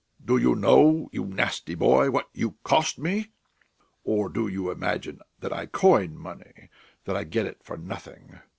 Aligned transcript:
Do 0.25 0.37
you 0.39 0.55
know, 0.55 1.09
you 1.11 1.25
nasty 1.25 1.75
boy, 1.75 2.09
what 2.09 2.27
you 2.33 2.55
cost 2.63 2.97
me? 2.97 3.27
Or 4.03 4.29
do 4.29 4.47
you 4.47 4.71
imagine 4.71 5.21
that 5.37 5.53
I 5.53 5.67
coin 5.67 6.17
money, 6.17 6.69
that 7.05 7.15
I 7.15 7.23
get 7.23 7.45
it 7.45 7.61
for 7.63 7.77
nothing? 7.77 8.39